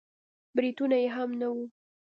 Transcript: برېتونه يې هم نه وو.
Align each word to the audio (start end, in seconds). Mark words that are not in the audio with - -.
برېتونه 0.55 0.95
يې 1.03 1.07
هم 1.15 1.29
نه 1.41 1.47
وو. 1.53 1.63